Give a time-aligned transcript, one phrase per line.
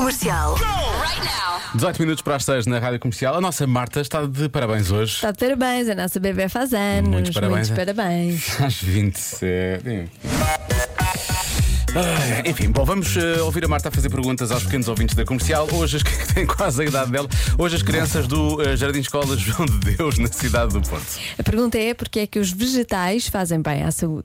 [0.00, 0.56] Comercial.
[1.74, 3.34] 18 minutos para as 6 na Rádio Comercial.
[3.34, 5.16] A nossa Marta está de parabéns hoje.
[5.16, 7.10] Está de parabéns, a nossa bebê faz anos.
[7.10, 7.68] Muitos parabéns.
[7.68, 8.60] Muitos parabéns.
[8.64, 10.08] Às 27.
[11.94, 15.26] Ah, Enfim, bom, vamos eh, ouvir a Marta a fazer perguntas aos pequenos ouvintes da
[15.26, 15.68] comercial.
[15.70, 17.28] Hoje, as que têm quase a idade dela,
[17.58, 21.18] hoje as crianças do eh, Jardim Escola João de Deus, na cidade do Porto.
[21.38, 24.24] A pergunta é porque é que os vegetais fazem bem à saúde?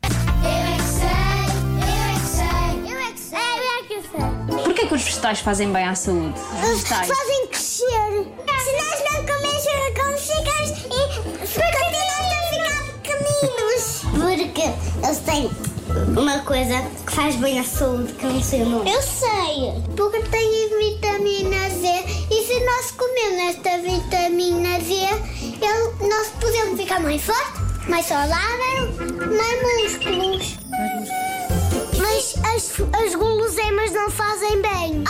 [4.75, 6.33] Porquê que os vegetais fazem bem à saúde?
[6.61, 7.07] Os vegetais.
[7.07, 7.85] Fazem crescer.
[7.85, 9.63] Se nós não comermos
[9.95, 10.99] com ficamos e
[11.55, 14.01] continuamos a ficar pequeninos.
[14.11, 14.63] Porque
[15.01, 15.49] eles têm
[16.17, 18.91] uma coisa que faz bem à saúde, que eu não sei o nome.
[18.91, 19.81] Eu sei.
[19.95, 26.99] Porque tem vitamina Z e se nós comermos esta vitamina Z, ele- nós podemos ficar
[26.99, 28.91] mais forte, mais saudável,
[29.37, 30.57] mais músculos.
[32.33, 32.71] Mas as,
[33.05, 35.03] as guloseimas não fazem bem.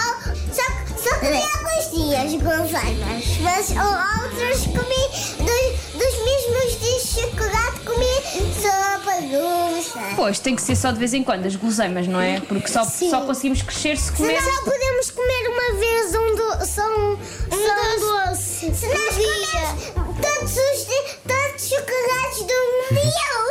[0.51, 0.63] só,
[0.97, 3.25] só comi alguns dias guloseimas.
[3.41, 5.07] Mas o- outros comi
[5.39, 10.15] dos, dos mesmos dias de chocolate, comi sopa, doce.
[10.17, 12.41] Pois, tem que ser só de vez em quando, as guloseimas, não é?
[12.41, 13.09] Porque só, Sim.
[13.09, 14.43] só conseguimos crescer se Se comermos.
[14.43, 18.73] nós só podemos comer uma vez um, do, só um, um doce.
[18.75, 23.44] Se nós comermos todos os dias, todos os chocolates do dia,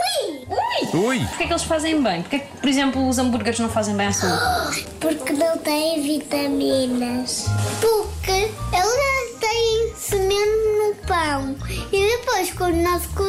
[0.95, 1.19] ui!
[1.27, 2.23] Porquê que eles fazem bem?
[2.23, 4.87] Porquê que, por exemplo, os hambúrgueres não fazem bem à saúde?
[5.01, 7.47] Porque não tem vitaminas.
[7.81, 11.57] Porque eles têm semente no pão.
[11.93, 13.25] E depois, quando nós co-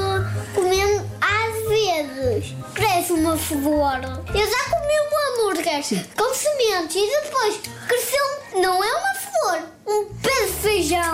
[0.54, 4.00] comemos, às vezes, cresce uma flor.
[4.34, 5.82] Eu já comi um hambúrguer
[6.16, 11.14] com sementes e depois cresceu, não é uma flor, um pé de feijão.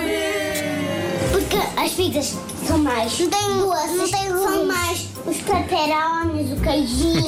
[1.91, 3.19] As pizzas são mais.
[3.19, 7.27] Não tem doces, não tem São mais os pepperonis, o queijinho.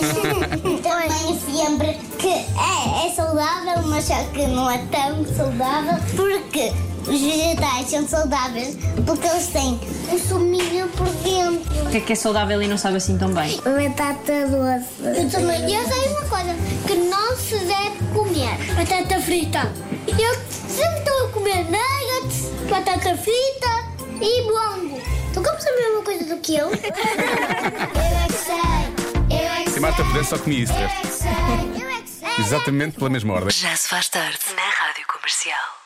[0.81, 5.99] Também o fiambre, que é, é saudável, mas só que não é tão saudável.
[6.15, 9.77] Porque os vegetais são saudáveis porque eles têm
[10.09, 11.83] um suminho por dentro.
[11.83, 13.57] Porquê que é saudável e não sabe assim tão bem?
[13.57, 15.19] Batata doce.
[15.19, 15.69] Eu também.
[15.69, 16.55] E eu sei uma coisa
[16.87, 19.69] que não se deve comer: batata frita.
[20.07, 20.35] Eu
[20.69, 23.82] sempre estou a comer nuggets, batata frita
[24.23, 25.01] e bongo.
[25.33, 26.69] Tu comes a mesma coisa do que eu?
[26.71, 29.37] eu é que sei.
[29.37, 30.73] Eu é que Se a Marta pudesse, só comia isso.
[30.73, 31.31] Eu é que sei.
[31.81, 32.29] Eu é que sei.
[32.39, 33.51] Exatamente pela mesma ordem.
[33.51, 35.82] Já se faz tarde na Rádio Comercial.